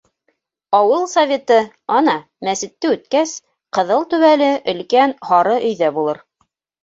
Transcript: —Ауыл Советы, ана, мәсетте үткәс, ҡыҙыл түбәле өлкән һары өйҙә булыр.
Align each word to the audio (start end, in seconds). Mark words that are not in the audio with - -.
—Ауыл 0.77 1.03
Советы, 1.09 1.57
ана, 1.97 2.15
мәсетте 2.47 2.89
үткәс, 2.93 3.35
ҡыҙыл 3.79 4.07
түбәле 4.15 4.49
өлкән 4.73 5.13
һары 5.31 5.55
өйҙә 5.69 5.91
булыр. 5.99 6.23